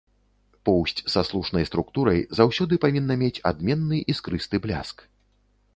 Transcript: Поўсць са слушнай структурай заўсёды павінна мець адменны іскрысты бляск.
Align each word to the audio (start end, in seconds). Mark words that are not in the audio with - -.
Поўсць 0.69 1.03
са 1.15 1.21
слушнай 1.29 1.67
структурай 1.69 2.19
заўсёды 2.41 2.73
павінна 2.87 3.19
мець 3.25 3.39
адменны 3.53 3.97
іскрысты 4.15 4.55
бляск. 4.67 4.97